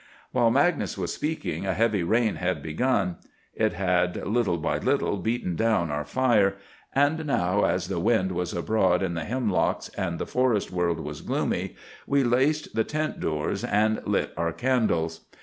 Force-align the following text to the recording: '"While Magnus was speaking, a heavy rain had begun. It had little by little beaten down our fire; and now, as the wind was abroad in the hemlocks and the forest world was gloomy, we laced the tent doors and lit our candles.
'"While 0.31 0.49
Magnus 0.49 0.97
was 0.97 1.13
speaking, 1.13 1.67
a 1.67 1.75
heavy 1.75 2.01
rain 2.01 2.37
had 2.37 2.63
begun. 2.63 3.17
It 3.53 3.73
had 3.73 4.25
little 4.25 4.57
by 4.57 4.79
little 4.79 5.17
beaten 5.17 5.55
down 5.55 5.91
our 5.91 6.05
fire; 6.05 6.55
and 6.95 7.23
now, 7.27 7.65
as 7.65 7.87
the 7.87 7.99
wind 7.99 8.31
was 8.31 8.51
abroad 8.51 9.03
in 9.03 9.13
the 9.13 9.25
hemlocks 9.25 9.89
and 9.89 10.17
the 10.17 10.25
forest 10.25 10.71
world 10.71 10.99
was 10.99 11.21
gloomy, 11.21 11.75
we 12.07 12.23
laced 12.23 12.73
the 12.73 12.83
tent 12.83 13.19
doors 13.19 13.63
and 13.63 14.01
lit 14.07 14.33
our 14.37 14.53
candles. 14.53 15.19